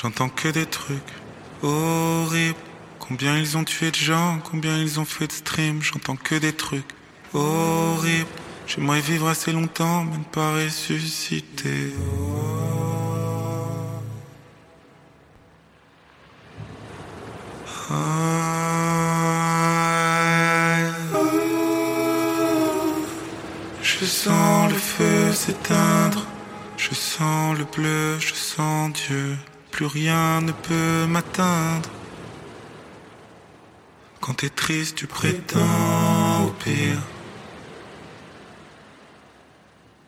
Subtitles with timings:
[0.00, 1.12] J'entends que des trucs
[1.60, 2.56] horribles.
[3.00, 5.82] Combien ils ont tué de gens, combien ils ont fait de streams.
[5.82, 6.86] J'entends que des trucs
[7.34, 8.28] horribles.
[8.68, 11.92] J'aimerais vivre assez longtemps, mais ne pas ressusciter.
[23.82, 26.24] Je sens le feu s'éteindre,
[26.76, 29.36] je sens le bleu, je sens Dieu,
[29.70, 31.88] plus rien ne peut m'atteindre.
[34.20, 37.00] Quand t'es triste, tu prétends au pire.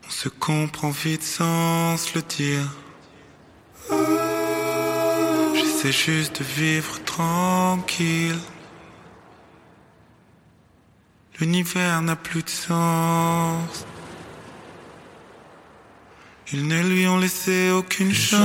[0.06, 2.66] On se comprend vite sans se le dire.
[5.54, 8.38] J'essaie juste de vivre tranquille.
[11.38, 13.86] L'univers n'a plus de sens.
[16.52, 18.40] Ils ne lui ont laissé aucune chance.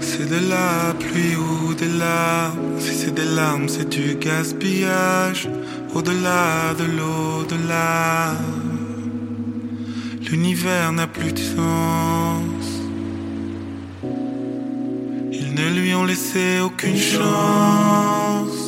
[0.00, 2.80] C'est de la pluie ou des larmes.
[2.80, 5.48] Si c'est des larmes, c'est du gaspillage.
[5.94, 8.34] Au-delà de l'au-delà.
[10.28, 12.75] L'univers n'a plus de sens.
[15.56, 18.65] Ne lui ont laissé aucune chance.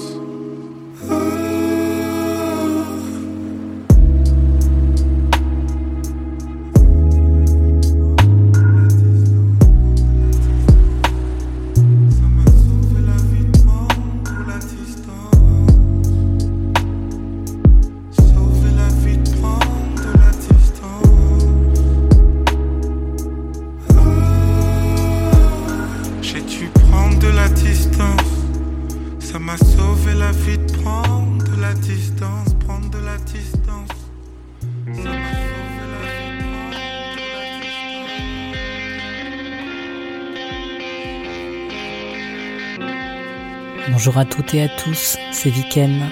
[44.08, 46.08] Bonjour à toutes et à tous, c'est Viken.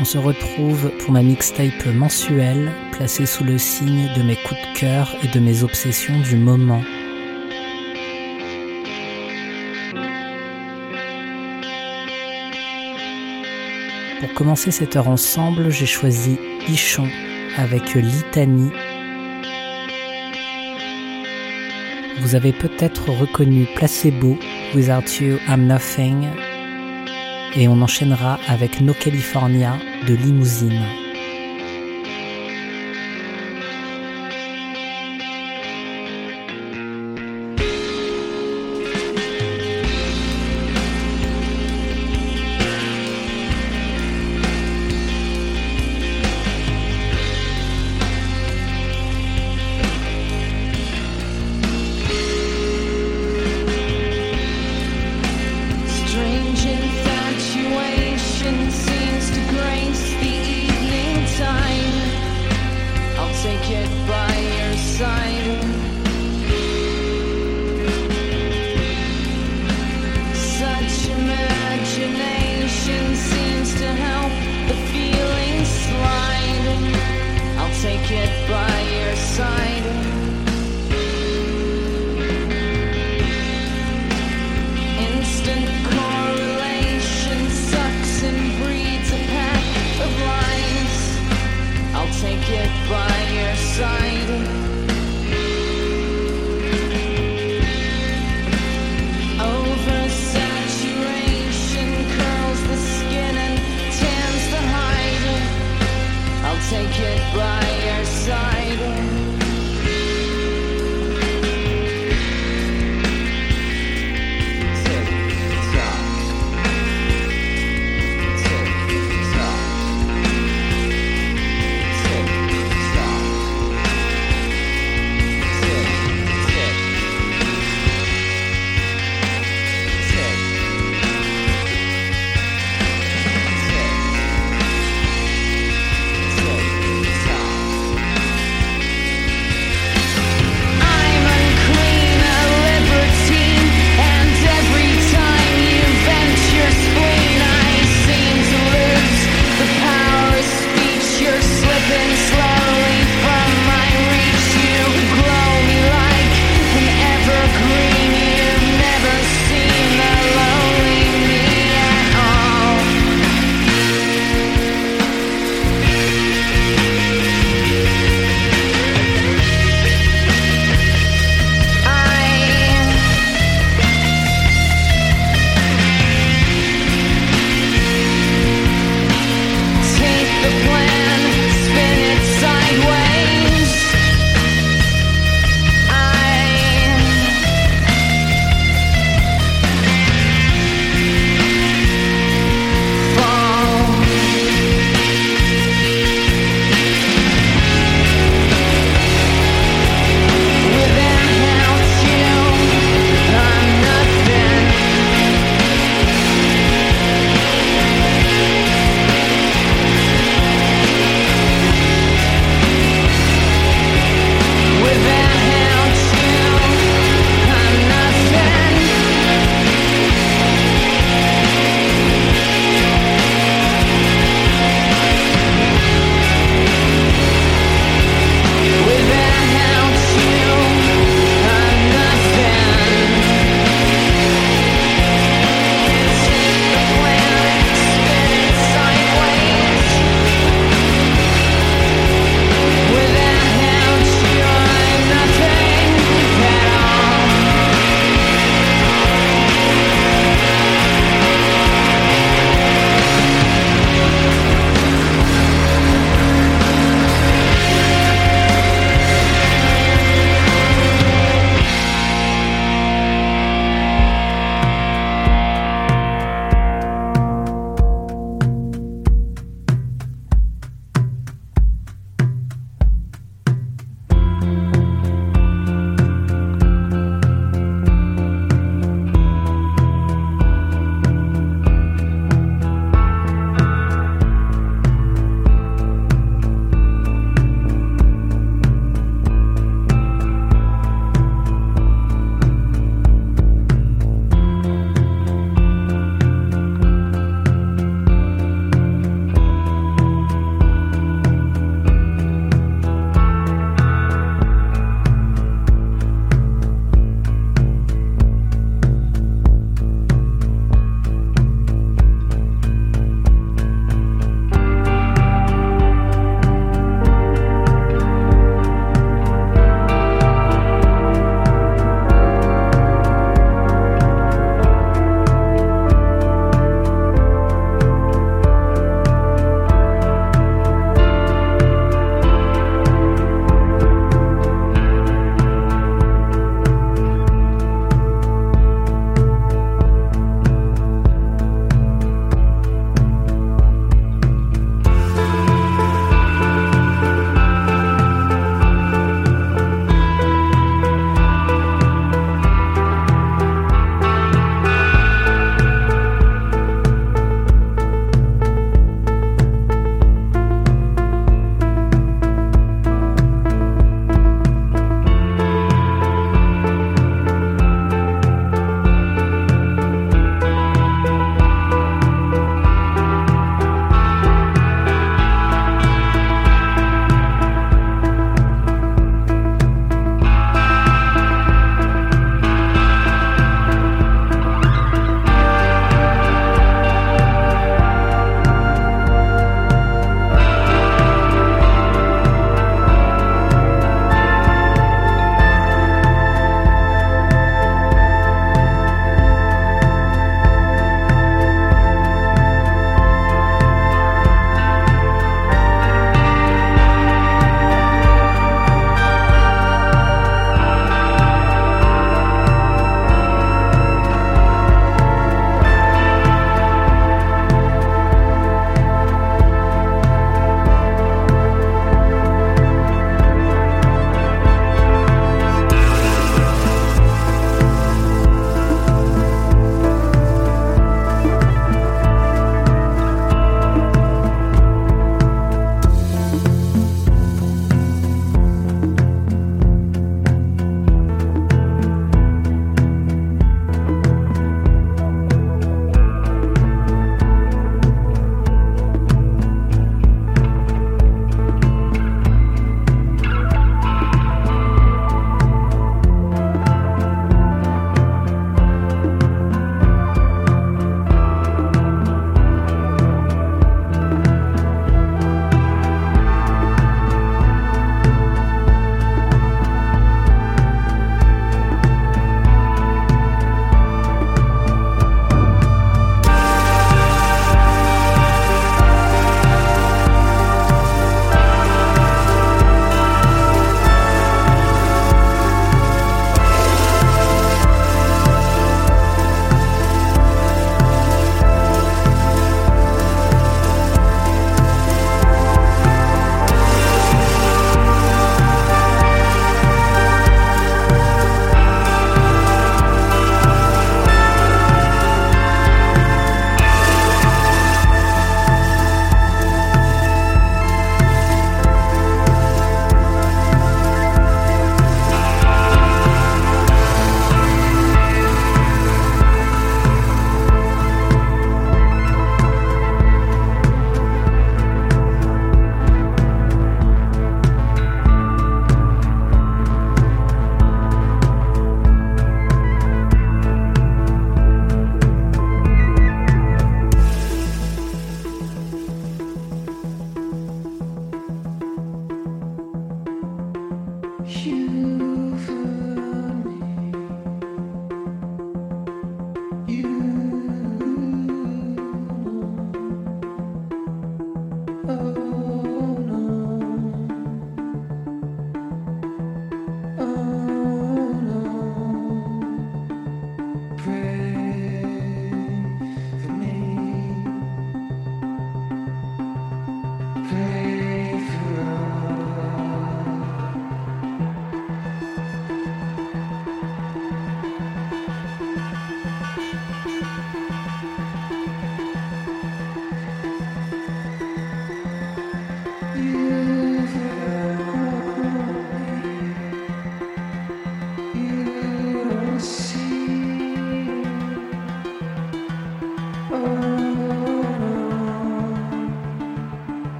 [0.00, 4.76] On se retrouve pour ma mixtape mensuelle placée sous le signe de mes coups de
[4.76, 6.82] cœur et de mes obsessions du moment.
[14.18, 17.06] Pour commencer cette heure ensemble, j'ai choisi Ichon
[17.56, 18.72] avec Litanie.
[22.20, 24.36] Vous avez peut-être reconnu Placebo,
[24.74, 26.28] Without You I'm Nothing.
[27.56, 31.07] Et on enchaînera avec No California de Limousine.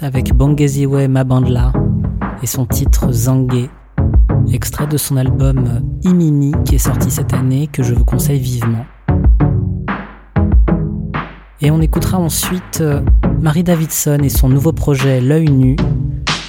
[0.00, 1.72] avec Bangeziwe Mabandla
[2.42, 3.70] et son titre Zangé,
[4.52, 8.84] extrait de son album Imini qui est sorti cette année que je vous conseille vivement.
[11.60, 13.02] Et on écoutera ensuite euh,
[13.40, 15.76] Marie Davidson et son nouveau projet L'œil nu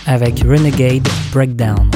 [0.05, 1.89] avec Renegade Breakdown.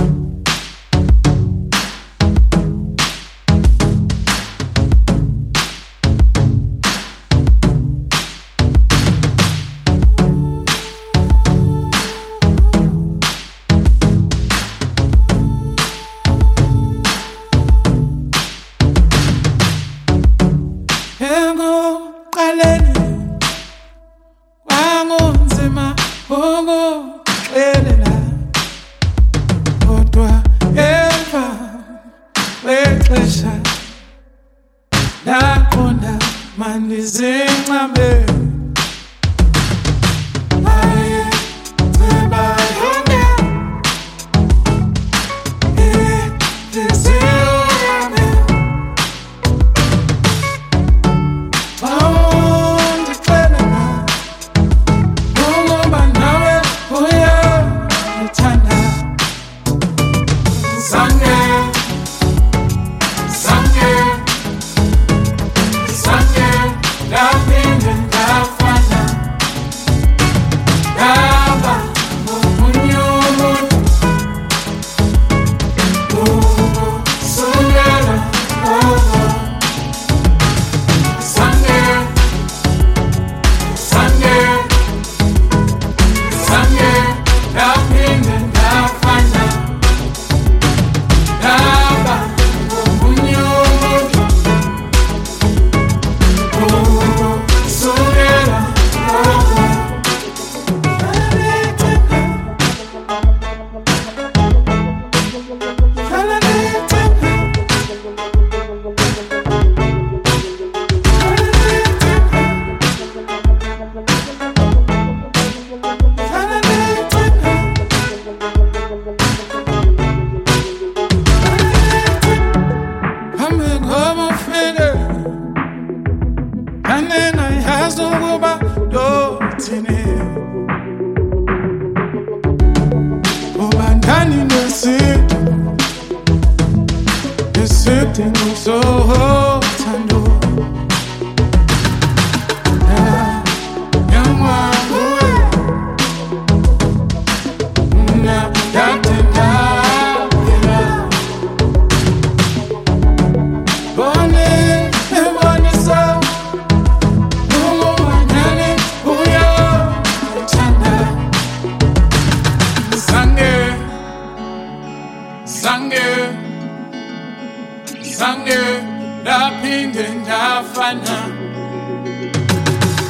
[169.96, 171.18] ngenda fana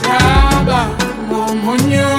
[0.08, 0.80] yaba
[1.30, 2.10] mumunyo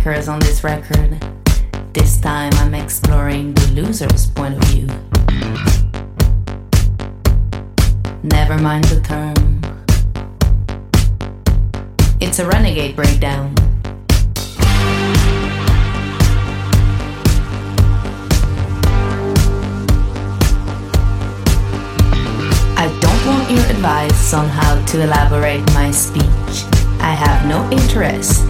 [0.00, 1.18] moneymakers on this record.
[1.92, 4.86] This time I'm exploring the loser's point of view.
[8.22, 9.60] Never mind the term.
[12.20, 13.54] It's a renegade breakdown.
[22.76, 26.64] I don't want your advice on how to elaborate my speech.
[27.00, 28.49] I have no interest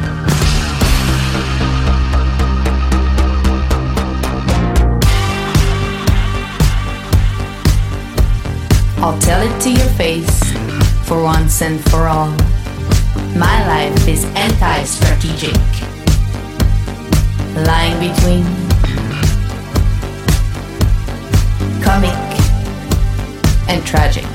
[9.03, 10.53] I'll tell it to your face
[11.07, 12.29] for once and for all.
[13.35, 15.55] My life is anti strategic,
[17.65, 18.43] lying between
[21.81, 22.15] comic
[23.67, 24.30] and tragic.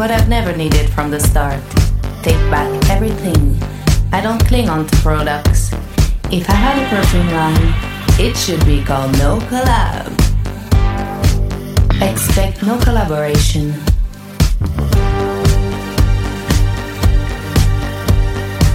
[0.00, 1.60] What I've never needed from the start.
[2.22, 3.54] Take back everything.
[4.12, 5.74] I don't cling on to products.
[6.32, 7.74] If I had a perfume line,
[8.18, 10.08] it should be called No Collab.
[12.00, 13.74] Expect no collaboration.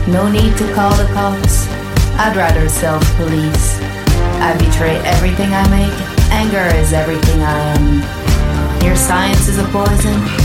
[0.06, 1.66] No need to call the cops.
[2.22, 3.80] I'd rather self police.
[4.46, 5.98] I betray everything I make.
[6.30, 8.86] Anger is everything I am.
[8.86, 10.45] Your science is a poison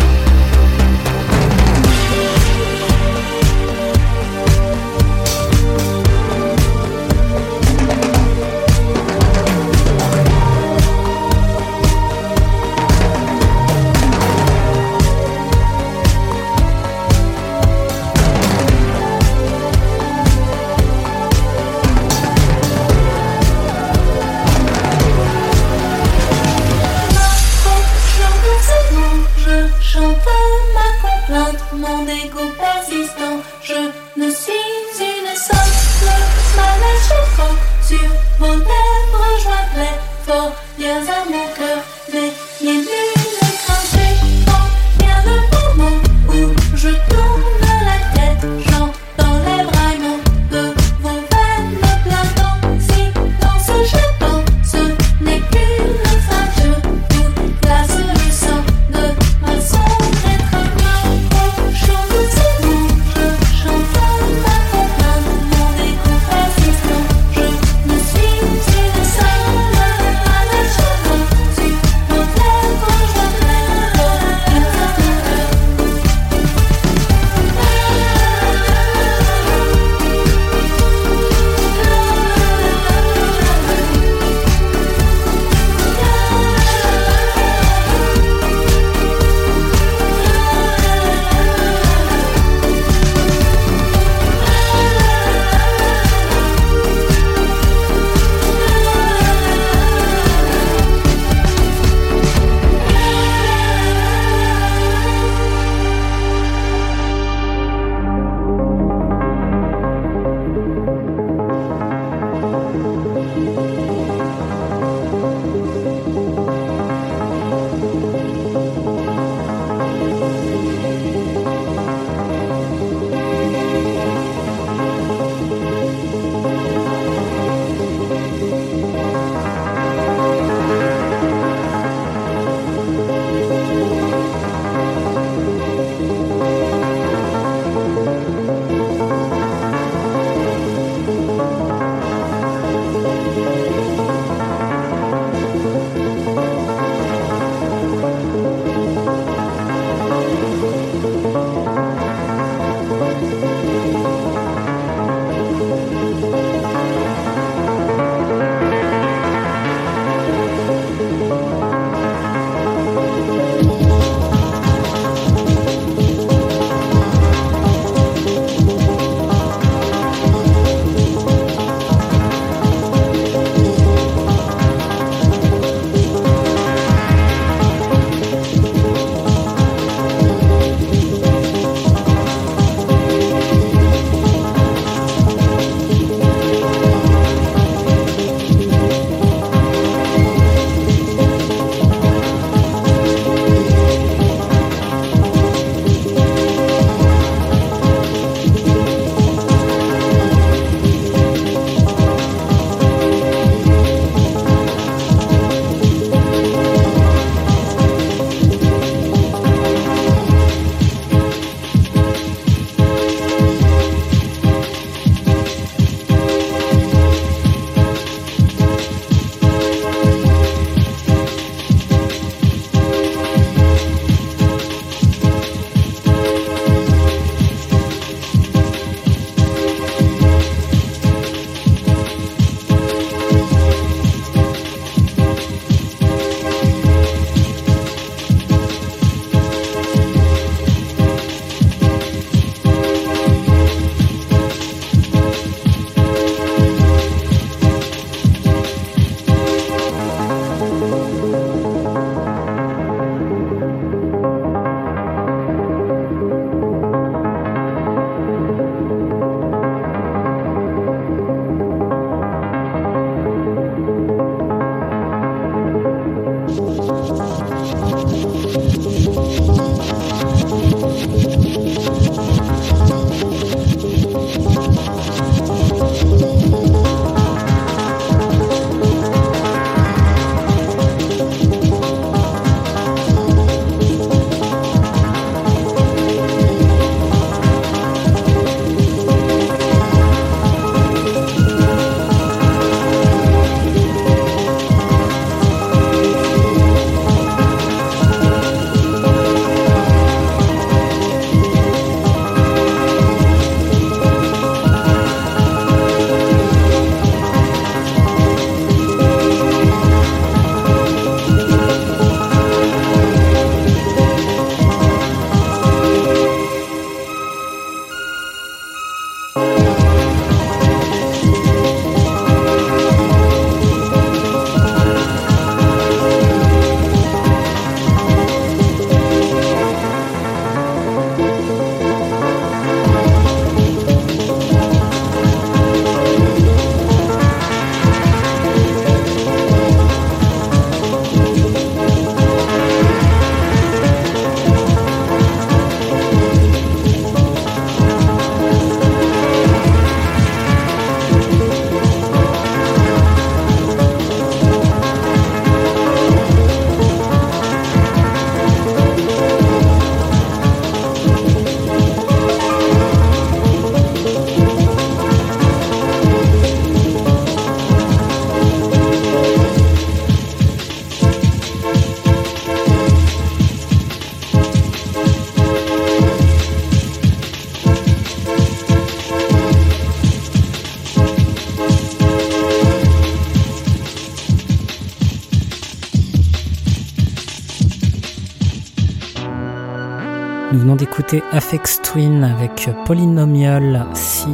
[391.11, 394.27] D'écouter Afex Twin avec Polynomial C,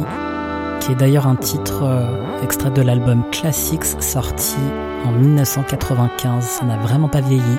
[0.80, 4.58] qui est d'ailleurs un titre euh, extrait de l'album Classics sorti
[5.04, 6.44] en 1995.
[6.44, 7.58] Ça n'a vraiment pas vieilli.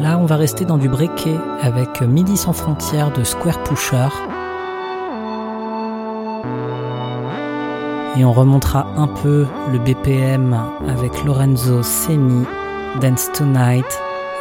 [0.00, 4.08] Là, on va rester dans du breaké avec Midi sans frontières de Square Pusher.
[8.18, 12.46] Et on remontera un peu le BPM avec Lorenzo Seni,
[13.00, 13.86] Dance Tonight,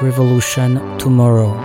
[0.01, 1.55] Revolution Tomorrow.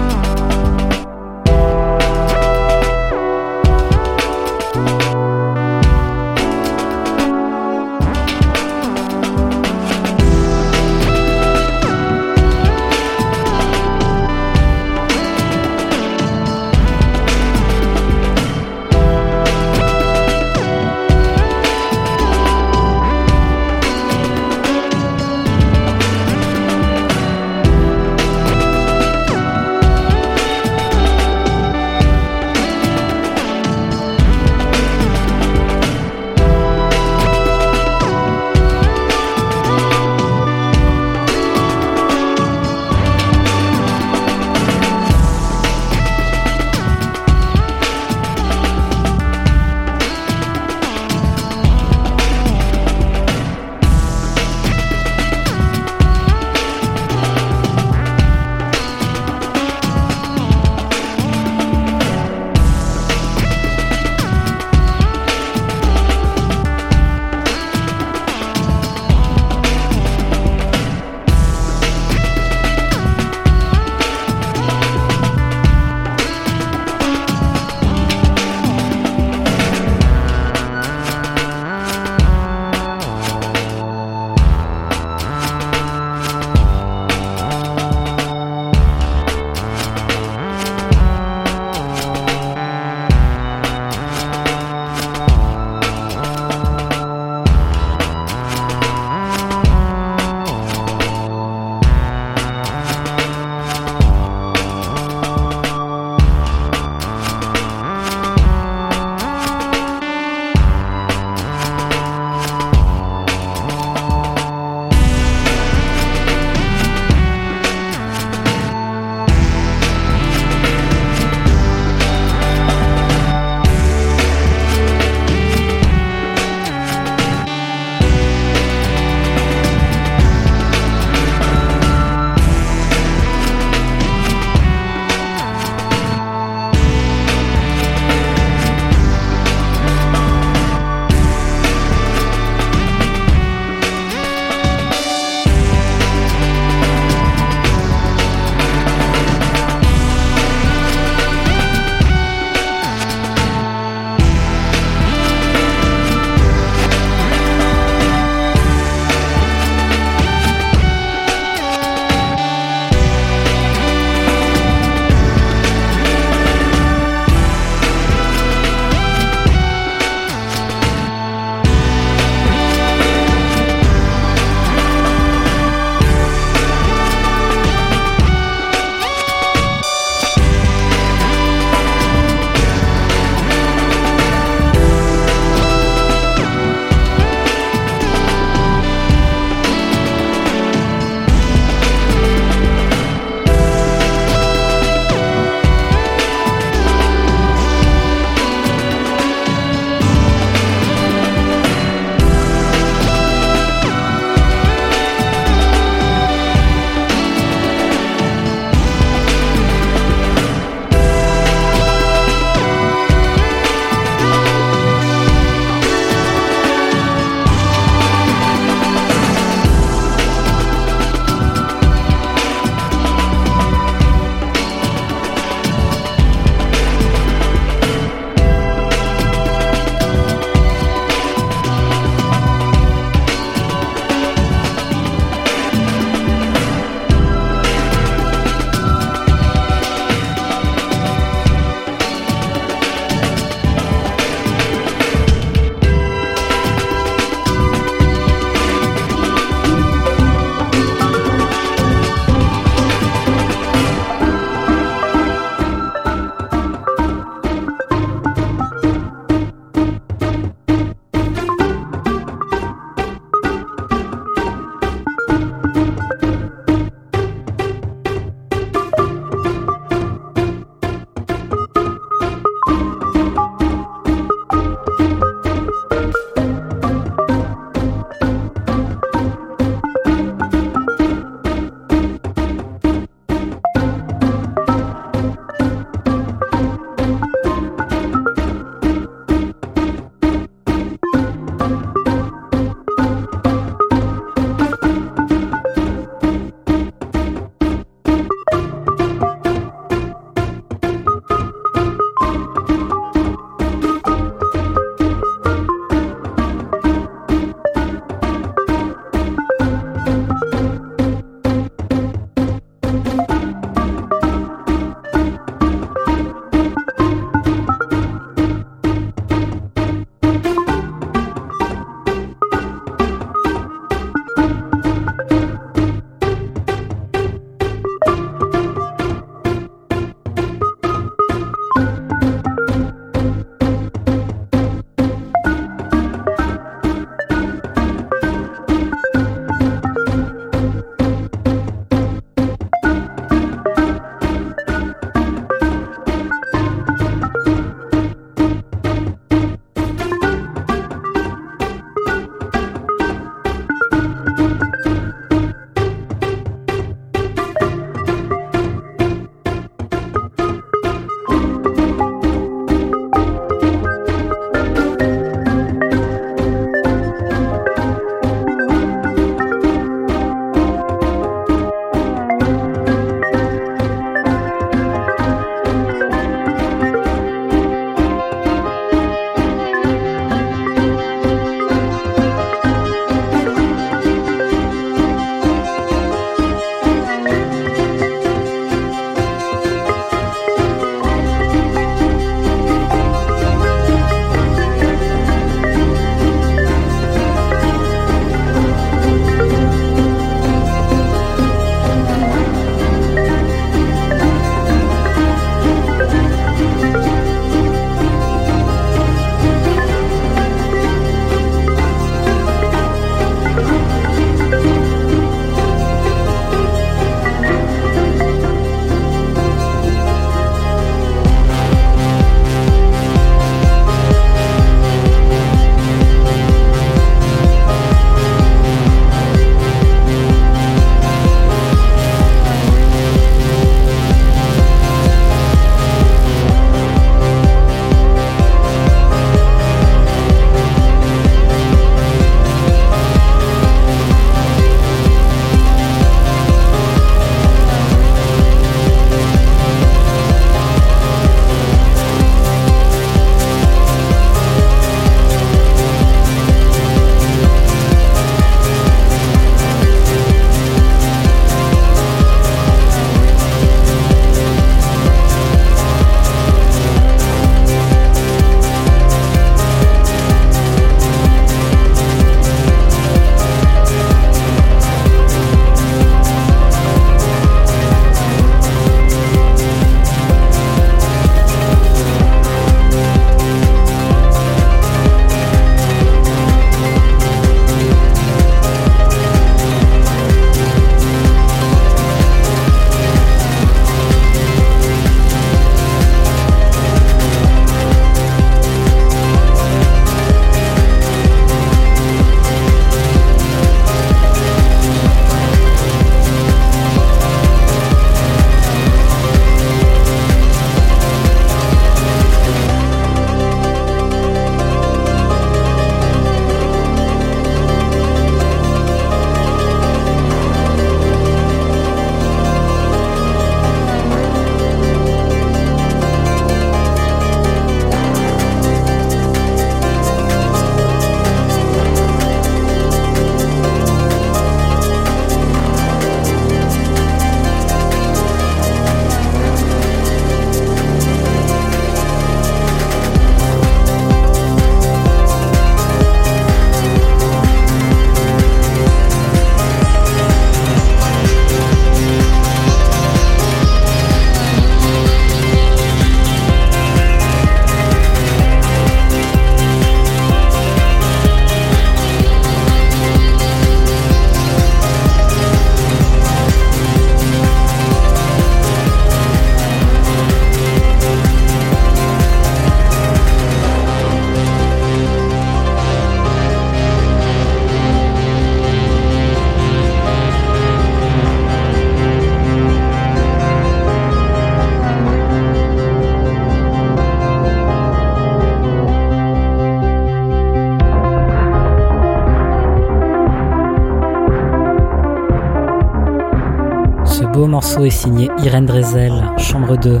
[597.84, 600.00] Est signé Irène Drezel, chambre 2.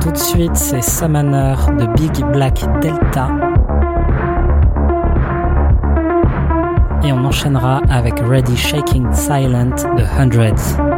[0.00, 3.28] Tout de suite, c'est Summoner de Big Black Delta.
[7.02, 10.93] Et on enchaînera avec Ready Shaking Silent de Hundreds.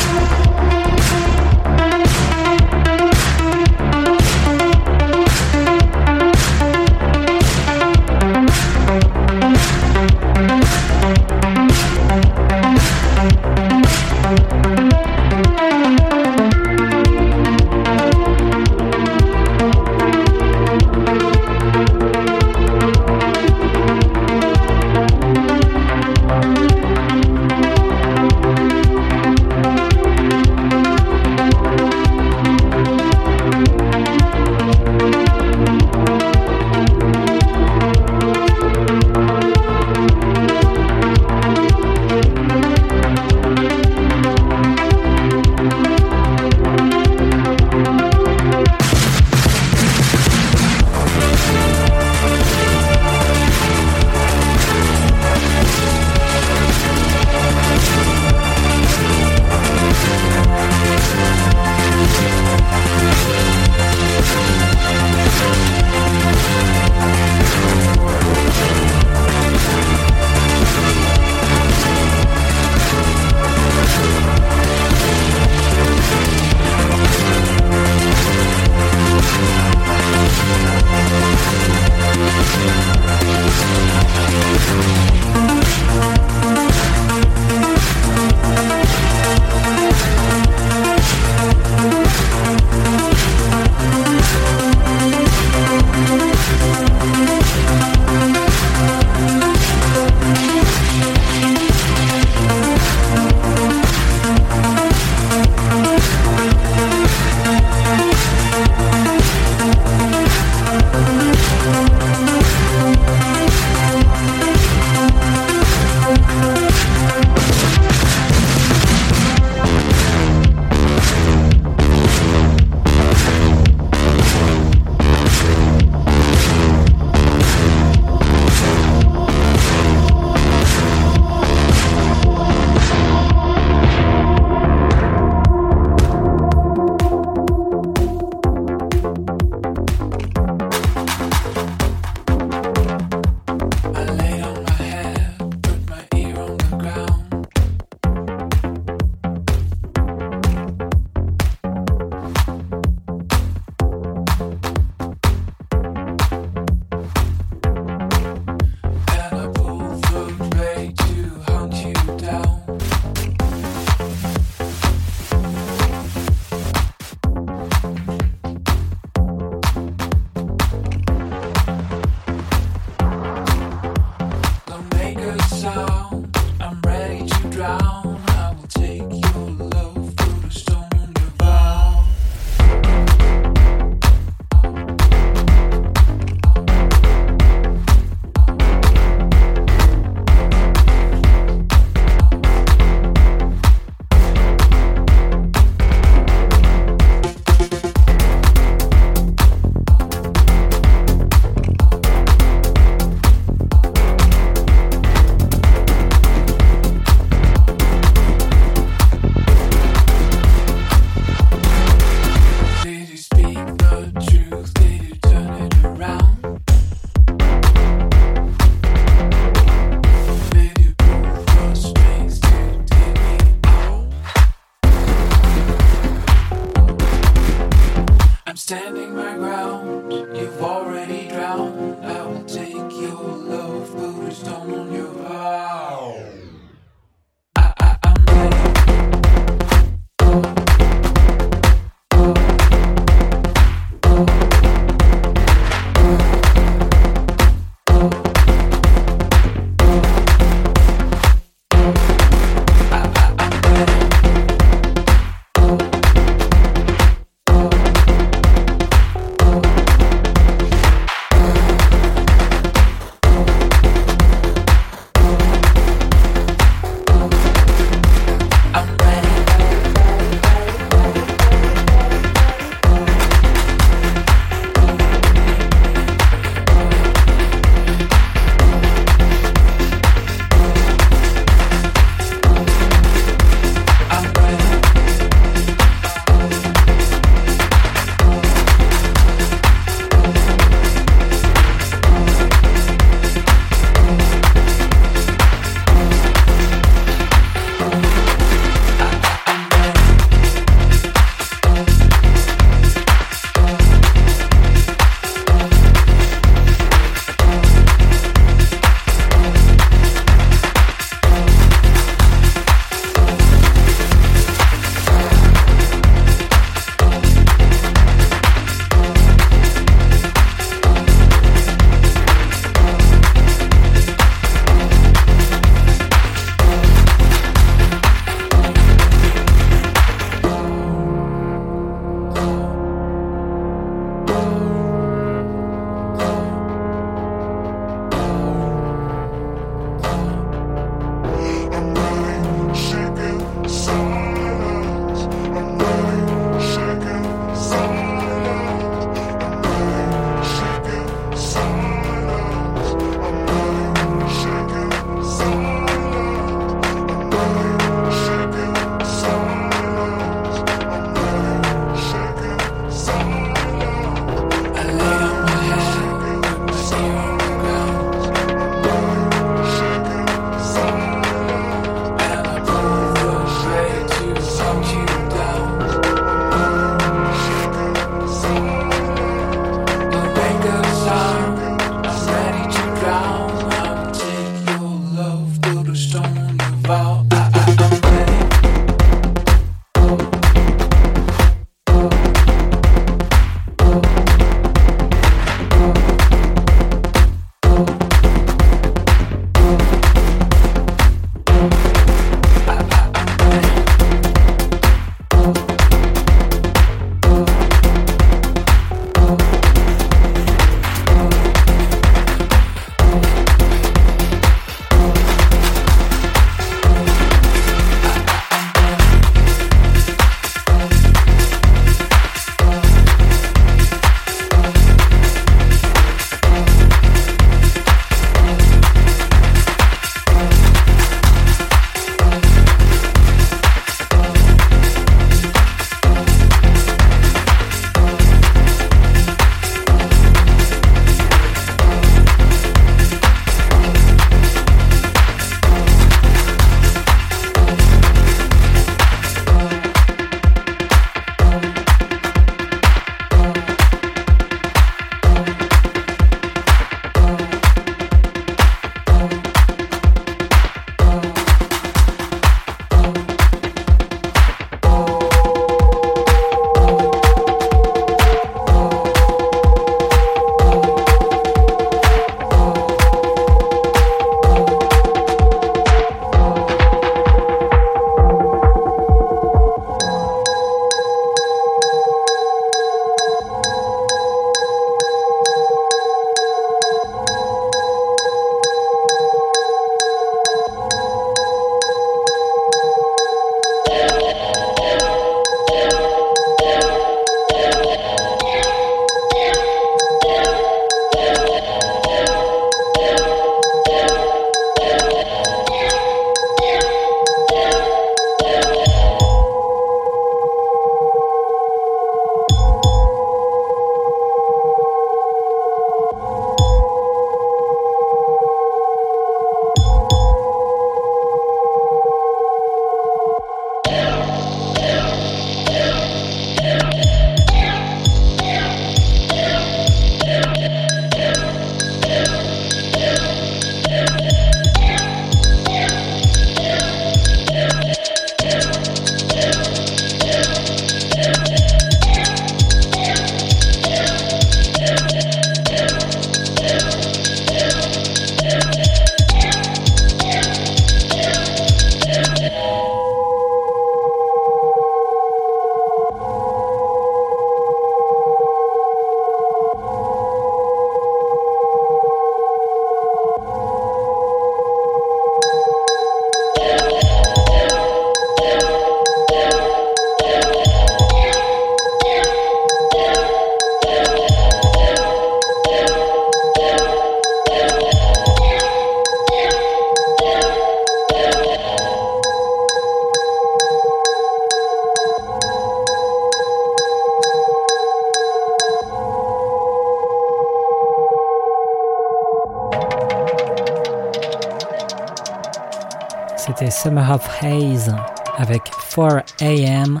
[596.86, 597.92] Summer of Haze
[598.38, 598.62] avec
[598.94, 600.00] 4 a.m.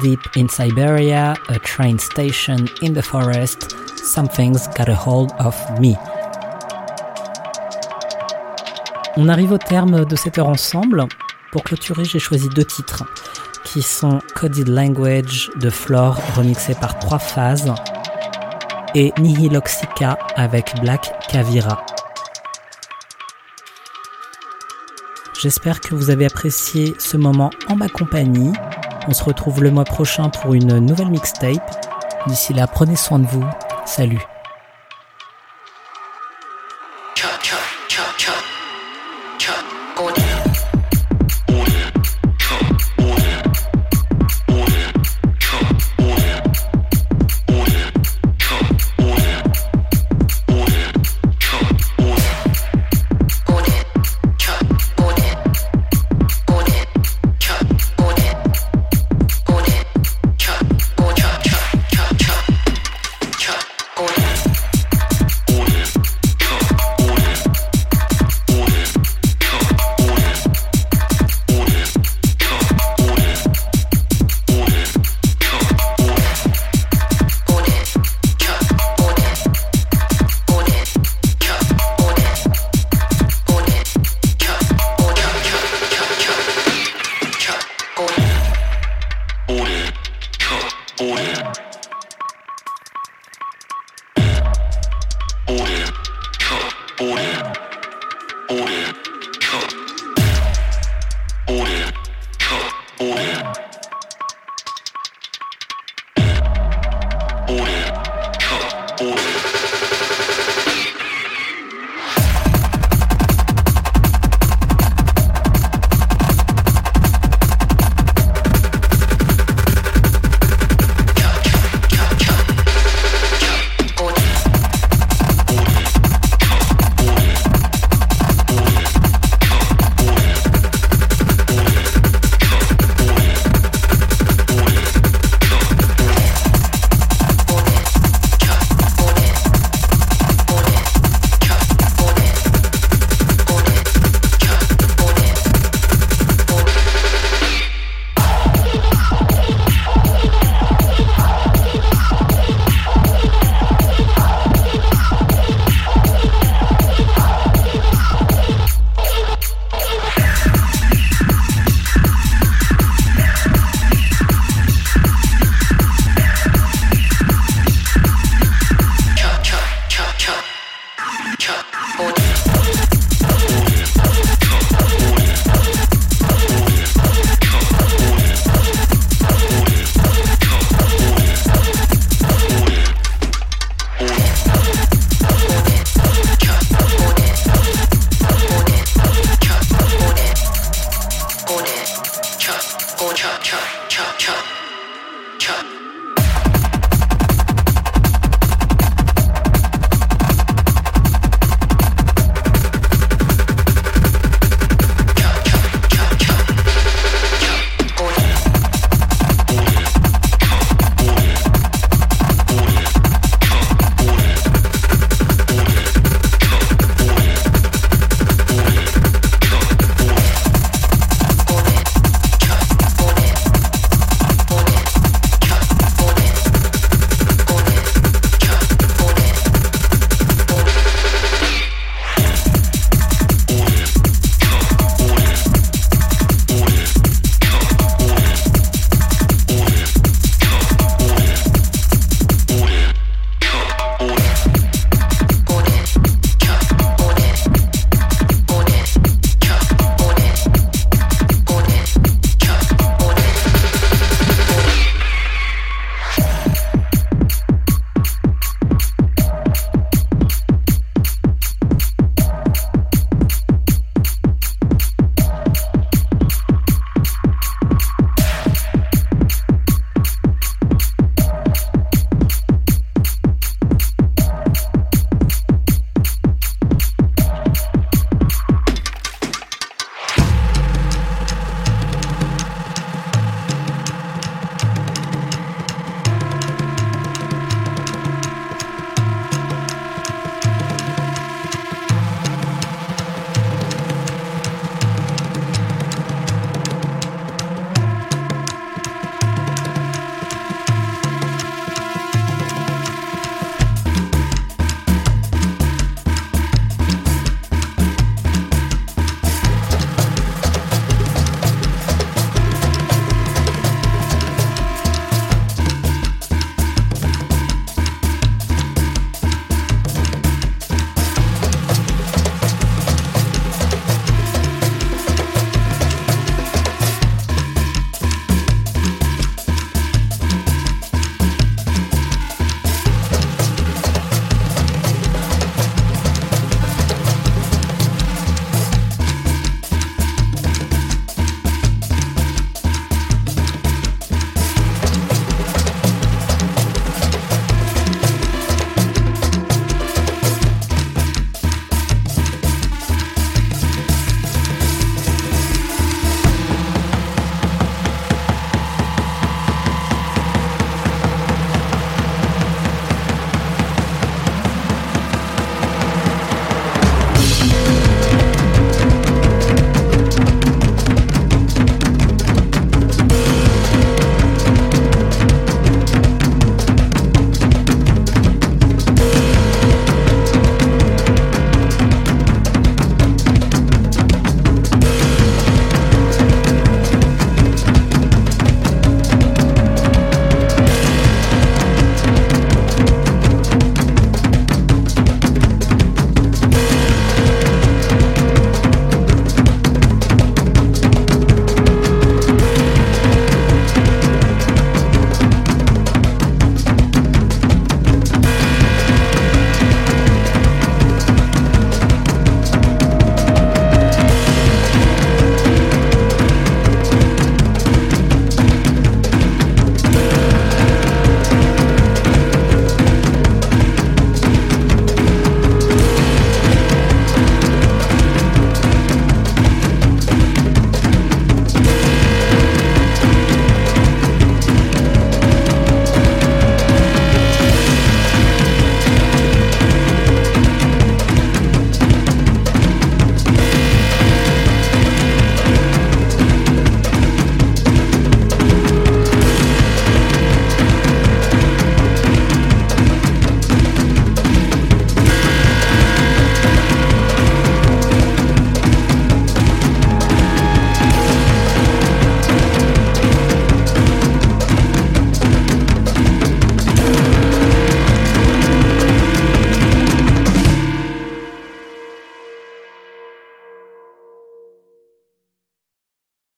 [0.00, 5.96] Deep in Siberia, a train station in the forest, something's got a hold of me.
[9.16, 11.04] On arrive au terme de cette heure ensemble.
[11.50, 13.02] Pour clôturer, j'ai choisi deux titres
[13.64, 17.74] qui sont Coded Language de Flore remixé par trois phases
[18.94, 21.84] et Nihiloxica avec Black Kavira.
[25.42, 28.52] J'espère que vous avez apprécié ce moment en ma compagnie.
[29.08, 31.86] On se retrouve le mois prochain pour une nouvelle mixtape.
[32.26, 33.46] D'ici là, prenez soin de vous.
[33.86, 34.20] Salut.